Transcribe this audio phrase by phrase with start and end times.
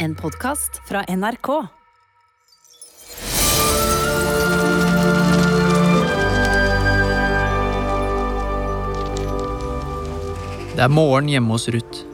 [0.00, 1.48] En podkast fra NRK.
[10.76, 12.04] Det er morgen hjemme hos Ruth.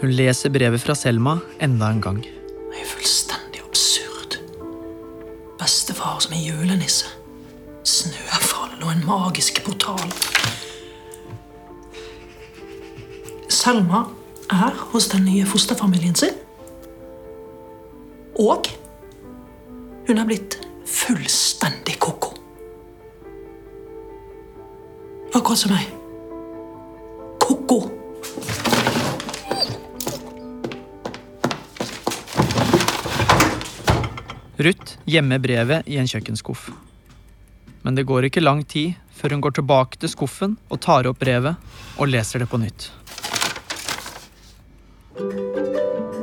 [0.00, 2.22] Hun leser brevet fra Selma enda en gang.
[2.24, 4.38] Det er fullstendig absurd.
[5.60, 7.12] Bestefar som er julenisse.
[7.84, 10.08] Snøfall og en magisk portal.
[13.52, 14.06] Selma
[14.48, 16.45] er hos den nye fosterfamilien sin.
[18.46, 18.68] Og
[20.06, 20.54] hun er blitt
[20.86, 22.30] fullstendig ko-ko.
[25.34, 25.88] Akkurat som meg.
[27.42, 27.80] Ko-ko.
[34.56, 36.70] Ruth gjemmer brevet i en kjøkkenskuff.
[37.82, 41.18] Men det går ikke lang tid før hun går tilbake til skuffen og tar opp
[41.18, 41.58] brevet
[41.98, 42.90] og leser det på nytt.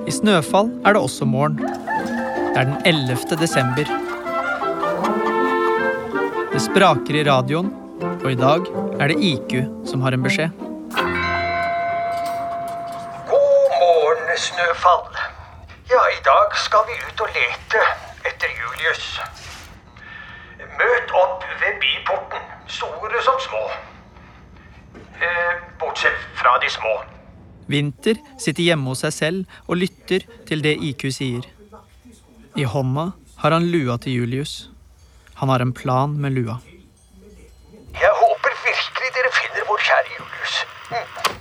[0.07, 1.72] I Snøfall er det også morgen.
[2.53, 3.15] Det er den 11.
[3.41, 3.87] desember.
[6.53, 7.71] Det spraker i radioen,
[8.23, 8.67] og i dag
[9.01, 9.55] er det IQ
[9.89, 10.53] som har en beskjed.
[13.31, 15.17] God morgen, Snøfall.
[15.89, 17.81] Ja, i dag skal vi ut og lete
[18.29, 19.07] etter Julius.
[20.77, 23.63] Møt opp ved byporten, store som små.
[25.25, 26.93] Eh, bortsett fra de små.
[27.65, 31.52] Vinter sitter hjemme hos seg selv og lytter til det IQ sier.
[32.55, 34.69] I hånda har han lua til Julius.
[35.33, 36.59] Han har en plan med lua.
[37.93, 40.59] Jeg håper virkelig dere finner vår kjære Julius.
[40.91, 41.33] Mm.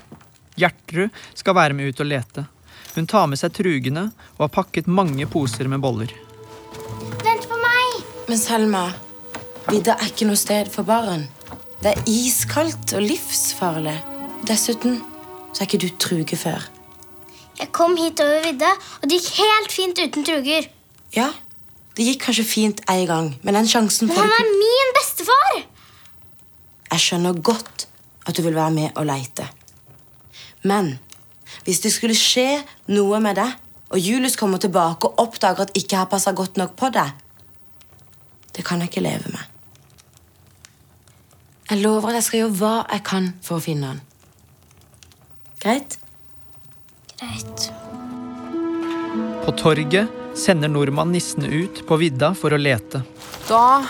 [0.63, 2.47] Gjertrud skal være med ut og lete.
[2.95, 4.07] Hun tar med seg trugene
[4.39, 6.17] og har pakket mange poser med boller.
[7.21, 8.03] Vent på meg!
[8.29, 8.89] Men Selma,
[9.69, 11.29] vidda er ikke noe sted for barn.
[11.85, 13.99] Det er iskaldt og livsfarlig.
[14.49, 15.03] Dessuten
[15.53, 16.71] så er ikke du truge før.
[17.61, 20.73] Jeg kom hit over vidda, og det gikk helt fint uten truger.
[21.13, 21.29] Ja,
[21.97, 25.59] det gikk kanskje fint en gang, men den sjansen Men får han er min bestefar!
[26.93, 27.87] Jeg skjønner godt
[28.27, 29.49] at du vil være med og leite.
[30.63, 30.95] Men
[31.67, 33.59] hvis det skulle skje noe med deg,
[33.93, 37.13] og Julius kommer tilbake og oppdager at ikke har passa godt nok på deg,
[38.57, 39.45] det kan jeg ikke leve med.
[41.71, 44.01] Jeg lover at jeg skal gjøre hva jeg kan for å finne han.
[45.61, 45.99] Greit?
[47.21, 47.69] Greit.
[49.45, 53.03] På torget sender nordmann nissene ut på vidda for å lete.
[53.49, 53.83] Da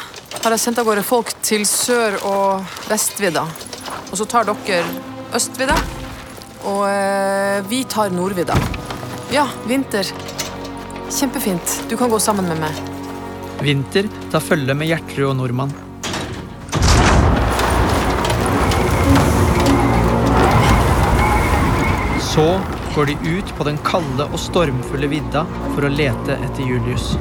[0.43, 3.45] har jeg sendt av gårde folk til Sør- og Vestvidda.
[4.11, 4.83] Og så tar dere
[5.33, 5.77] Østvidda.
[6.69, 8.57] Og eh, vi tar Nordvidda.
[9.33, 10.07] Ja, vinter.
[11.11, 11.79] Kjempefint.
[11.89, 12.83] Du kan gå sammen med meg.
[13.63, 15.73] Vinter tar følge med Gjertrud og nordmann.
[22.33, 22.47] Så
[22.95, 27.15] går de ut på den kalde og stormfulle vidda for å lete etter Julius.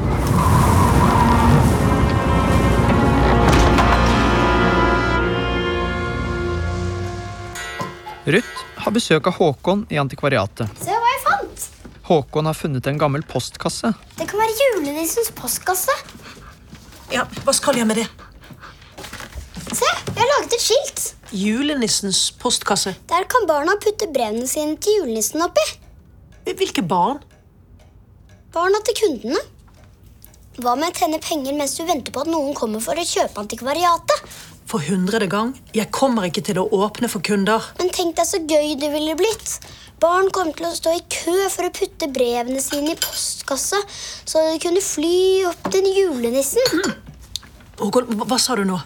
[8.26, 10.76] Ruth har besøk av Håkon i antikvariatet.
[10.82, 11.66] Se hva jeg fant!
[12.10, 13.94] Håkon har funnet en gammel postkasse.
[14.20, 15.96] Det kan være julenissens postkasse.
[17.16, 18.10] Ja, hva skal jeg med det?
[19.72, 21.04] Se, jeg har laget et skilt.
[21.32, 22.92] Julenissens postkasse.
[23.08, 25.64] Der kan barna putte brevene sine til julenissen oppi.
[26.44, 27.22] Hvilke barn?
[28.52, 29.40] Barna til kundene.
[30.60, 33.40] Hva med å tjene penger mens du venter på at noen kommer for å kjøpe
[33.40, 34.26] antikvariatet?
[34.68, 35.54] For hundrede gang.
[35.76, 37.64] Jeg kommer ikke til å åpne for kunder.
[37.80, 39.56] Men tenk deg så gøy det ville blitt.
[40.04, 43.80] Barn kommer til å stå i kø for å putte brevene sine i postkassa,
[44.26, 46.90] så de kunne fly opp til julenissen.
[47.80, 48.80] Håkon, hva, hva sa du nå?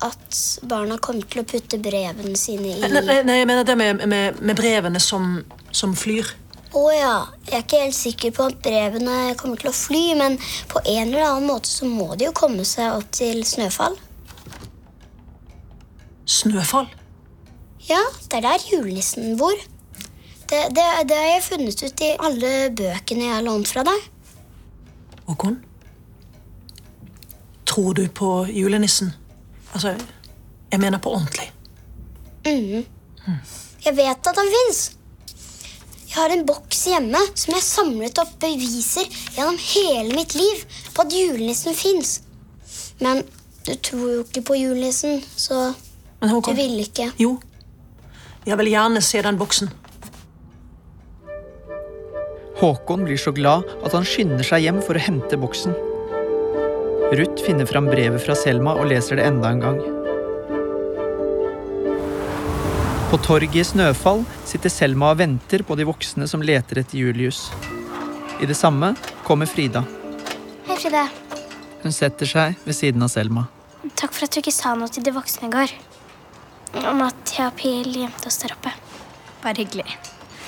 [0.00, 3.76] At barna kommer til å putte brevene sine i Nei, nei, nei, jeg mener det
[3.76, 5.42] med, med, med brevene som,
[5.76, 6.30] som flyr.
[6.76, 7.14] Å ja.
[7.48, 10.38] Jeg er ikke helt sikker på at brevene kommer til å fly, men
[10.70, 13.98] på en eller annen måte så må de jo komme seg opp til Snøfall.
[16.30, 16.88] Snøfall.
[17.88, 18.00] Ja,
[18.30, 19.56] det er der julenissen bor.
[20.50, 24.06] Det, det, det har jeg funnet ut i alle bøkene jeg har lånt fra deg.
[25.26, 25.58] Håkon?
[27.70, 29.12] Tror du på julenissen?
[29.74, 29.94] Altså,
[30.72, 31.50] jeg mener på ordentlig.
[33.84, 34.80] Jeg vet at han fins.
[36.10, 39.06] Jeg har en boks hjemme som jeg samlet opp beviser
[39.36, 40.64] gjennom hele mitt liv
[40.94, 42.16] på at julenissen fins.
[43.00, 43.22] Men
[43.66, 45.72] du tror jo ikke på julenissen, så
[46.20, 47.12] Men du vil ikke.
[47.18, 47.38] jo.
[48.46, 49.70] Jeg vil gjerne se den boksen.
[52.60, 55.76] Håkon blir så glad at han skynder seg hjem for å hente boksen.
[57.12, 59.78] Ruth finner fram brevet fra Selma og leser det enda en gang.
[63.10, 67.48] På torget i Snøfall sitter Selma og venter på de voksne som leter etter Julius.
[68.38, 68.92] I det samme
[69.26, 69.82] kommer Frida.
[70.68, 71.08] Hei, Frida.
[71.82, 73.48] Hun setter seg ved siden av Selma.
[73.98, 75.76] Takk for at du ikke sa noe til de voksne i går.
[76.94, 78.70] Om at jeg og Pil gjemte oss der oppe.
[79.42, 79.98] Bare hyggelig.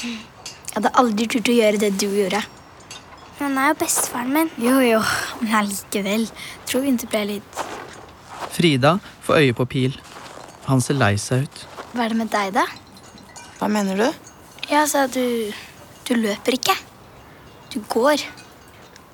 [0.04, 2.46] Jeg hadde aldri turt å gjøre det du gjorde.
[3.38, 4.50] Han er jo bestefaren min.
[4.60, 5.00] Jo, jo,
[5.40, 6.28] men allikevel.
[6.68, 7.62] Tror Vinter ble litt
[8.52, 9.94] Frida får øye på Pil.
[10.68, 11.62] Han ser lei seg ut.
[11.92, 12.66] Hva er det med deg, da?
[13.58, 14.08] Hva mener du?
[14.70, 15.52] Ja, altså, du
[16.08, 16.74] Du løper ikke.
[17.72, 18.20] Du går.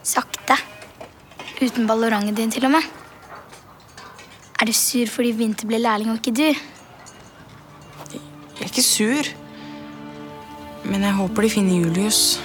[0.02, 0.56] Sakte.
[1.60, 2.82] Uten ballongen din, til og med.
[4.60, 6.48] Er du sur fordi Vinter ble lærling og ikke du?
[8.10, 9.30] Jeg er ikke sur.
[10.84, 12.40] Men jeg håper de finner Julius.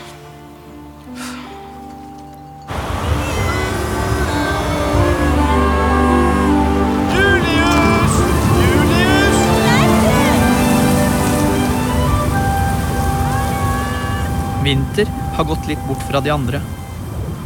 [14.63, 15.05] Vinter
[15.35, 16.61] har gått litt bort fra de andre.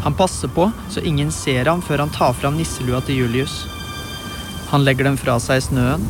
[0.04, 3.56] Han passer på så ingen ser ham før han tar fram nisselua til Julius.
[4.69, 6.04] Han legger den fra seg i snøen,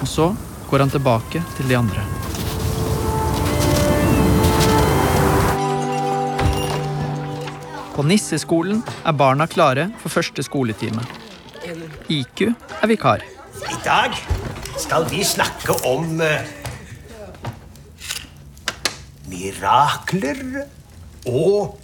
[0.00, 0.30] og så
[0.70, 2.04] går han tilbake til de andre.
[7.92, 11.04] På nisseskolen er barna klare for første skoletime.
[12.08, 13.26] IQ er vikar.
[13.68, 14.16] I dag
[14.80, 16.59] skal vi snakke om eh,
[19.30, 20.40] mirakler
[21.30, 21.78] og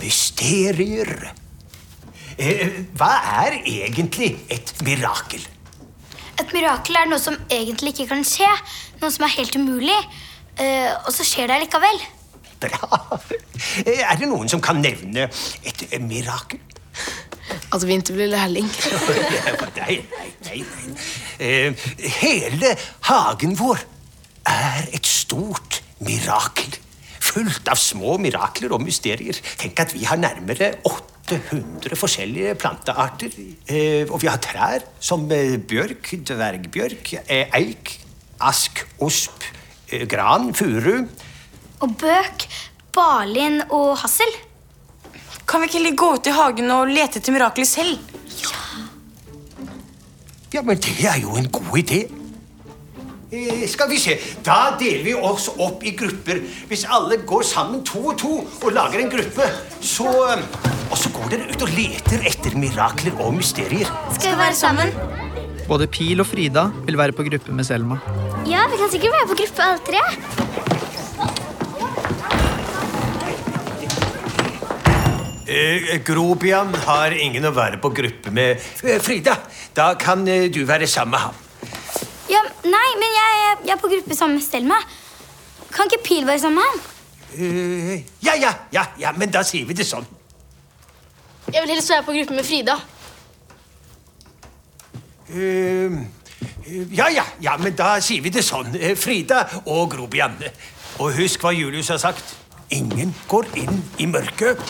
[0.00, 1.10] mysterier.
[2.40, 3.10] Eh, hva
[3.44, 5.42] er egentlig et mirakel?
[6.40, 8.48] Et mirakel er noe som egentlig ikke kan skje.
[9.02, 9.98] Noe som er helt umulig.
[10.60, 12.00] eh, og så skjer det likevel.
[12.60, 13.18] Bra.
[13.86, 15.28] Eh, Er det noen som kan nevne
[15.64, 16.60] et eh, mirakel?
[17.72, 18.66] At Vinter blir lærling.
[19.80, 20.96] nei, nei, nei, nei.
[21.40, 21.86] Eh,
[22.20, 22.72] hele
[23.08, 23.80] hagen vår
[24.48, 25.69] er et stort
[26.06, 26.76] mirakel.
[27.20, 29.36] Fullt av små mirakler og mysterier.
[29.60, 33.34] Tenk at vi har nærmere 800 forskjellige plantearter.
[33.68, 37.94] Eh, og vi har trær som eh, bjørk, dvergbjørk, eh, eik,
[38.40, 39.44] ask, osp,
[39.92, 41.04] eh, gran, furu.
[41.80, 42.48] Og bøk,
[42.96, 44.32] balin og hassel.
[45.46, 47.98] Kan vi ikke heller gå ut i hagen og lete etter mirakler selv?
[50.50, 52.04] Ja, men det er jo en god idé.
[53.30, 56.40] Eh, skal vi se, Da deler vi oss opp i grupper.
[56.66, 59.44] Hvis alle går sammen to og to og lager en gruppe,
[59.80, 60.40] så eh,
[60.90, 63.86] Og så går dere ut og leter etter mirakler og mysterier.
[64.16, 64.90] Skal vi være sammen?
[65.68, 68.00] Både Pil og Frida vil være på gruppe med Selma.
[68.50, 70.00] Ja, vi kan sikkert være på gruppe alle tre.
[75.46, 78.58] Eh, Grobian har ingen å være på gruppe med.
[78.82, 79.36] Eh, Frida,
[79.78, 81.38] da kan du være sammen med ham.
[82.30, 84.78] Ja, nei, men jeg, jeg, jeg er på gruppe sammen med Stelma.
[85.74, 86.80] Kan ikke Pil være sammen med han?
[87.30, 87.92] Uh,
[88.26, 90.06] ja, ja, ja, ja, men da sier vi det sånn.
[91.50, 92.76] Jeg vil helst være på gruppe med Frida.
[95.30, 96.00] Uh,
[96.90, 98.74] ja, ja, ja, men da sier vi det sånn.
[98.78, 100.52] Eh, Frida og Grobianne.
[101.02, 102.36] Og husk hva Julius har sagt.
[102.70, 104.62] Ingen går inn i mørket.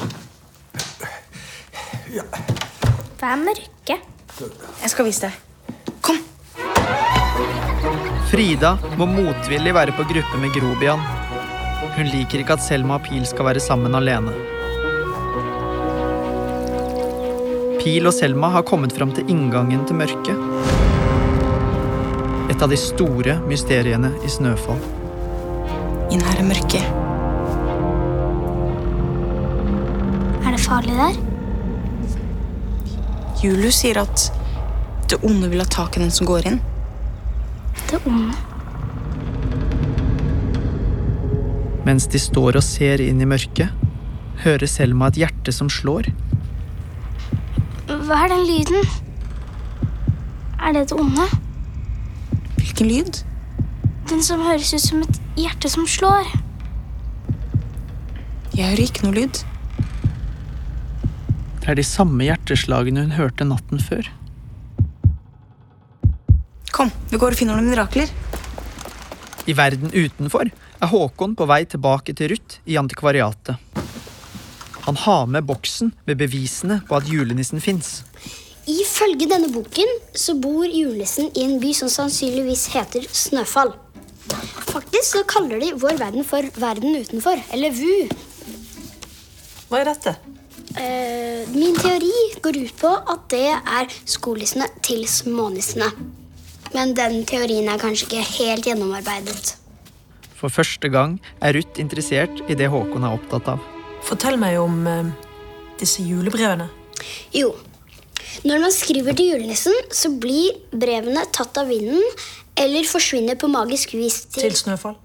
[3.20, 4.00] Hva er mørke?
[4.40, 5.49] Jeg skal vise deg.
[8.30, 11.00] Frida må motvillig være på gruppe med Grobian.
[11.96, 14.30] Hun liker ikke at Selma og Pil skal være sammen alene.
[17.80, 20.38] Pil og Selma har kommet fram til inngangen til mørket.
[22.54, 24.78] Et av de store mysteriene i Snøfall.
[26.14, 26.86] Inn her er mørket.
[30.46, 31.22] Er det farlig der?
[33.42, 34.30] Julius sier at
[35.10, 36.62] det onde vil ha tak i den som går inn.
[37.90, 38.34] Det onde.
[41.86, 43.72] Mens de står og ser inn i mørket,
[44.44, 46.06] hører Selma et hjerte som slår.
[47.90, 48.86] Hva er den lyden?
[50.60, 51.26] Er det det onde?
[52.60, 53.24] Hvilken lyd?
[54.10, 56.30] Den som høres ut som et hjerte som slår.
[58.54, 59.42] Jeg hører ikke noe lyd.
[61.60, 64.06] Det er de samme hjerteslagene hun hørte natten før.
[66.80, 68.08] Kom, vi går og finner noen mirakler.
[69.44, 73.58] I verden utenfor er Håkon på vei tilbake til Ruth i antikvariatet.
[74.86, 77.98] Han har med boksen med bevisene på at julenissen fins.
[78.64, 83.74] Ifølge denne boken så bor julenissen i en by som sannsynligvis heter Snøfall.
[84.70, 88.08] Faktisk så kaller de vår verden for Verden utenfor, eller VU.
[89.68, 90.16] Hva er dette?
[90.80, 95.90] Eh, min teori går ut på at det er skolissene til smånissene.
[96.74, 99.56] Men den teorien er kanskje ikke helt gjennomarbeidet.
[100.38, 103.64] For første gang er Ruth interessert i det Håkon er opptatt av.
[104.06, 105.10] Fortell meg om eh,
[105.80, 106.70] disse julebrevene.
[107.34, 107.52] Jo,
[108.46, 112.00] når man skriver til julenissen, så blir brevene tatt av vinden
[112.60, 114.96] eller forsvinner på magisk vis til Til Snøfall.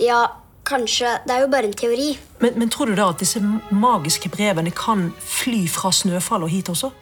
[0.00, 0.26] Ja,
[0.68, 1.16] kanskje.
[1.26, 2.12] Det er jo bare en teori.
[2.40, 3.40] Men, men tror du da at disse
[3.70, 6.92] magiske brevene kan fly fra Snøfall og hit også?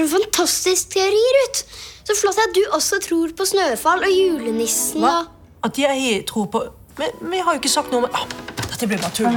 [0.00, 1.64] For en fantastisk teori, Ruth!
[2.08, 5.26] Så flott at du også tror på Snøfall og julenissen Hva?
[5.66, 6.62] At jeg tror på
[6.96, 8.24] Men, vi har jo ikke sagt noe om ah,
[8.62, 9.36] Dette blir bare tull.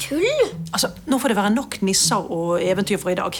[0.00, 0.40] Tull?
[0.72, 3.36] Altså, Nå får det være nok nisser og eventyr for i dag.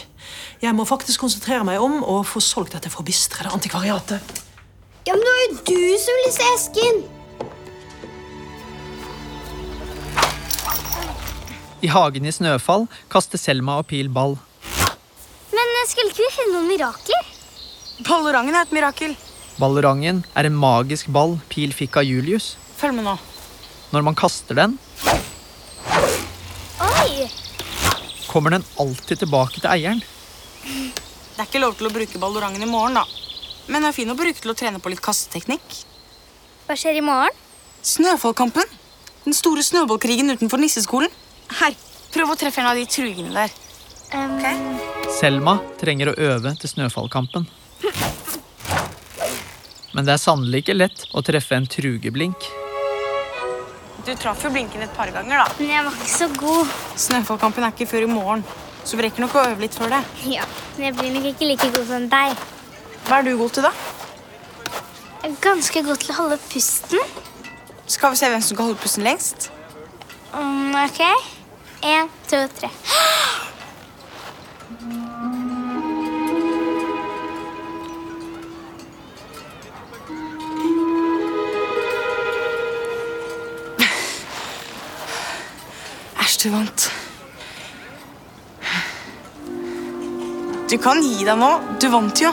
[0.60, 4.20] Jeg må faktisk konsentrere meg om å få solgt dette forbistrede antikvariatet.
[5.08, 7.02] Ja, men det var jo du som ville se esken!
[11.80, 14.36] I hagen i Snøfall kaster Selma og Pil ball.
[15.50, 17.28] Men eh, skulle ikke vi finne noen mirakler?
[18.04, 19.16] Ballorangen er et mirakel.
[19.60, 22.54] Ballorangen er en magisk ball Pil fikk av Julius.
[22.80, 23.16] Følg med nå.
[23.90, 24.76] Når man kaster den,
[26.80, 27.26] Oi!
[28.30, 30.02] kommer den alltid tilbake til eieren.
[30.62, 33.04] Det er ikke lov til å bruke ballorangen i morgen, da.
[33.66, 35.80] Men den er fin å bruke til å trene på litt kasteteknikk.
[36.68, 37.34] Hva skjer i morgen?
[37.82, 38.68] Snøfallkampen.
[39.24, 41.10] Den store snøballkrigen utenfor nisseskolen.
[41.58, 41.74] Her,
[42.14, 43.58] prøv å treffe en av de trugene der.
[44.12, 44.78] Um,
[45.20, 47.46] Selma trenger å øve til Snøfallkampen.
[49.94, 52.48] Men det er sannelig ikke lett å treffe en trugeblink.
[54.06, 55.46] Du traff jo blinken et par ganger, da.
[55.58, 56.74] Men jeg var ikke så god.
[56.98, 58.44] Snøfallkampen er ikke før i morgen,
[58.84, 60.02] så vi rekker nok å øve litt før det.
[60.30, 62.46] Ja, Men jeg blir nok ikke like god som deg.
[63.06, 63.72] Hva er du god til, da?
[65.20, 67.18] Jeg er ganske god til å holde pusten.
[67.90, 69.50] Skal vi se hvem som kan holde pusten lengst?
[70.32, 71.02] Um, ok.
[71.82, 72.70] En, to, tre.
[90.70, 91.48] Du kan gi deg nå.
[91.82, 92.30] Du vant jo.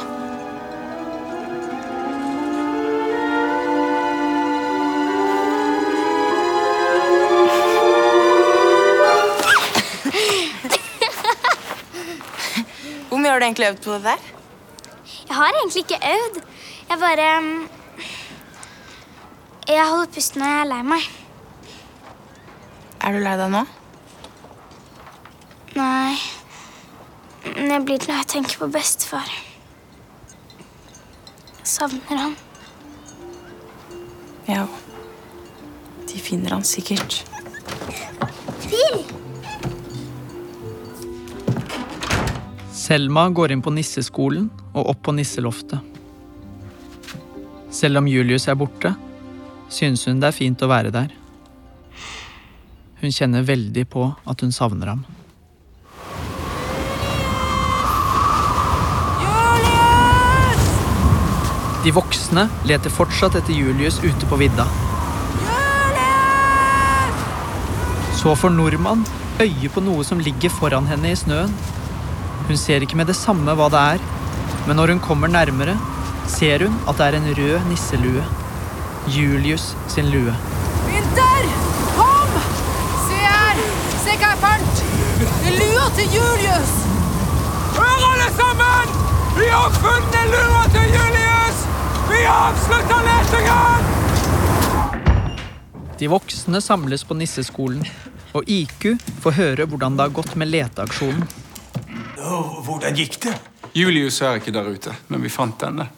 [13.07, 14.29] Hvor mye har du egentlig øvd på det der?
[15.27, 16.41] Jeg har egentlig ikke øvd.
[16.89, 17.69] Jeg bare mm,
[19.67, 21.13] Jeg holder pusten når jeg er lei meg.
[23.01, 23.69] Er du lei deg nå?
[25.73, 26.36] Nei.
[27.55, 29.31] Men jeg blir det når jeg tenker på bestefar.
[31.57, 32.35] Jeg savner han.
[34.47, 34.67] Ja.
[36.07, 37.23] De finner han sikkert.
[42.87, 45.81] Selma går inn på nisseskolen og opp på nisseloftet.
[47.73, 48.93] Selv om Julius er borte,
[49.67, 51.11] synes hun det er fint å være der.
[53.01, 55.03] Hun kjenner veldig på at hun savner ham.
[61.87, 64.65] De voksne leter fortsatt etter Julius ute på vidda.
[68.17, 69.05] Så får Nordmann
[69.39, 71.53] øye på noe som ligger foran henne i snøen.
[72.49, 74.03] Hun ser ikke med det samme hva det er,
[74.65, 75.77] men når hun kommer nærmere,
[76.27, 78.25] ser hun at det er en rød nisselue.
[79.15, 80.33] Julius sin lue.
[80.89, 81.47] Winter!
[81.93, 82.35] Kom!
[83.05, 83.61] Se her!
[84.01, 84.83] Se hva jeg fant!
[85.21, 86.75] Det er lua til Julius!
[87.79, 88.99] Hør alle sammen!
[89.39, 91.26] Vi har funnet lua til Julius!
[92.17, 93.83] Vi avslutter letingen!
[95.99, 97.85] De voksne samles på nisseskolen,
[98.33, 101.27] og IQ får høre hvordan det har gått med leteaksjonen.
[102.17, 103.35] Hvordan gikk det?
[103.77, 105.89] Julius er ikke der ute, men vi fant denne.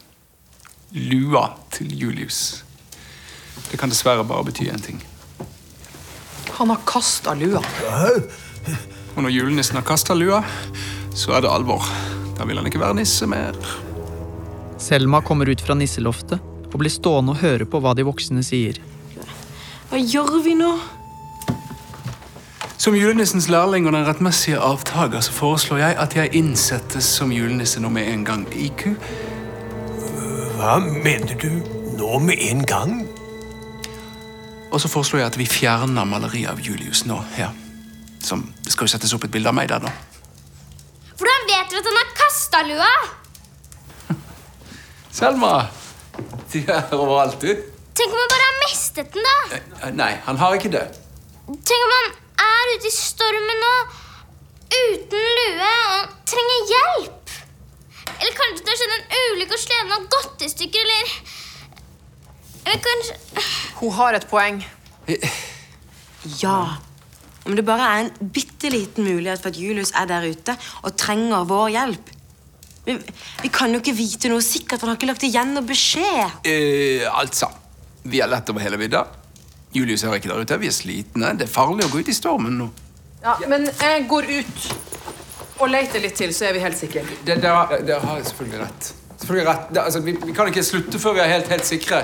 [0.92, 2.64] Lua til Julius.
[3.70, 5.00] Det kan dessverre bare bety én ting.
[6.58, 7.64] Han har kasta lua.
[9.16, 10.42] Og når julenissen har kasta lua,
[11.16, 11.86] så er det alvor.
[12.36, 13.56] Da vil han ikke være nisse mer.
[14.80, 18.78] Selma kommer ut fra nisseloftet og blir stående og høre på hva de voksne sier.
[19.90, 20.70] Hva gjør vi nå?
[22.80, 27.82] Som julenissens lærling og den rettmessige avtaker så foreslår jeg at jeg innsettes som julenisse
[27.82, 28.46] nå med en gang.
[28.56, 28.86] IQ?
[30.56, 31.50] Hva mener du
[31.98, 32.94] nå med en gang?
[34.70, 37.20] Og så foreslår jeg at vi fjerner maleriet av Julius nå.
[37.36, 37.52] her.
[38.24, 39.92] Som, det skal jo settes opp et bilde av meg der nå.
[41.20, 42.92] Hvordan vet du at han har kasta lua?
[45.12, 45.52] Selma!
[46.52, 47.50] De er overalt, du.
[47.96, 49.58] Tenk om han bare har mistet den, da?
[49.86, 50.84] Eh, Nei, han har ikke det.
[51.50, 52.10] Tenk om han
[52.46, 53.72] er ute i stormen nå
[54.70, 57.32] uten lue og trenger hjelp?
[58.20, 61.14] Eller kanskje det har skjedd en ulykke og sleden har gått i stykker, eller
[62.66, 63.16] Eller kanskje
[63.80, 64.60] Hun har et poeng.
[66.42, 66.58] Ja,
[67.48, 70.92] Om det bare er en bitte liten mulighet for at Julius er der ute og
[71.00, 72.10] trenger vår hjelp.
[72.86, 72.96] Vi,
[73.42, 76.40] vi kan jo ikke vite noe sikkert, han har ikke lagt igjen noe beskjed.
[76.48, 77.50] Eh, altså,
[78.02, 79.04] vi har lett over hele vidda.
[79.76, 80.58] Julius er ikke der ute.
[80.58, 81.34] Vi er slitne.
[81.38, 82.70] Det er farlig å gå ut i stormen nå.
[83.22, 84.64] Ja, Men jeg går ut
[85.60, 87.04] og leter litt til, så er vi helt sikre.
[87.26, 88.90] Dere har selvfølgelig rett.
[89.20, 89.66] Selvfølgelig rett.
[89.70, 92.02] Det, altså, vi, vi kan ikke slutte før vi er helt, helt sikre.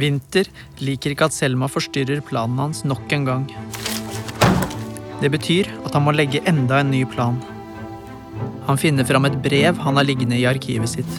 [0.00, 0.48] Winter
[0.84, 3.44] liker ikke at Selma forstyrrer planen hans nok en gang.
[5.22, 7.38] Det betyr at han må legge enda en ny plan.
[8.66, 11.12] Han finner fram et brev han har liggende i arkivet sitt.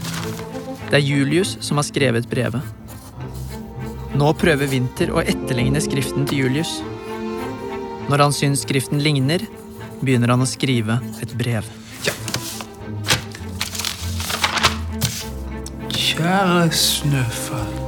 [0.89, 2.61] Det er Julius som har skrevet brevet.
[4.17, 6.77] Nå prøver Winter å etterligne skriften til Julius.
[8.07, 9.43] Når han syns skriften ligner,
[10.01, 11.67] begynner han å skrive et brev.
[15.91, 17.87] Kjære Snøfall.